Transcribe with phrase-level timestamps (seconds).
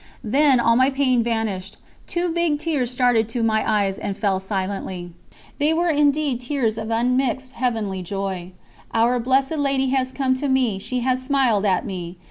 [0.23, 5.11] Then, all my pain vanished, two big tears started to my eyes and fell silently....
[5.59, 8.53] They were indeed tears of unmixed heavenly joy.
[8.95, 12.17] "Our Blessed Lady has come to me, she has smiled at me.